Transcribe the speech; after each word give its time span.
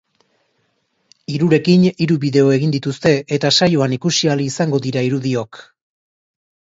Hirurekin 1.33 1.83
hiru 2.05 2.17
bideo 2.25 2.47
egin 2.55 2.73
dituzte 2.77 3.13
eta 3.37 3.53
saioan 3.59 3.95
ikusi 4.01 4.33
ahal 4.33 4.45
izango 4.51 4.81
dira 4.87 5.05
irudiok. 5.11 5.61